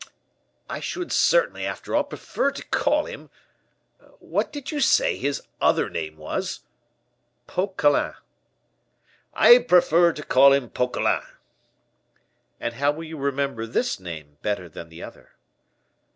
I 0.67 0.79
should 0.79 1.11
certainly, 1.11 1.63
after 1.63 1.95
all, 1.95 2.03
prefer 2.03 2.49
to 2.53 2.65
call 2.65 3.05
him 3.05 3.29
what 4.17 4.51
did 4.51 4.71
you 4.71 4.79
say 4.79 5.15
his 5.15 5.43
other 5.61 5.91
name 5.91 6.17
was?" 6.17 6.61
"Poquelin." 7.45 8.15
"I 9.35 9.59
prefer 9.59 10.11
to 10.13 10.23
call 10.23 10.53
him 10.53 10.71
Poquelin." 10.71 11.21
"And 12.59 12.73
how 12.73 12.91
will 12.93 13.03
you 13.03 13.17
remember 13.19 13.67
this 13.67 13.99
name 13.99 14.39
better 14.41 14.67
than 14.67 14.89
the 14.89 15.03
other?" 15.03 15.33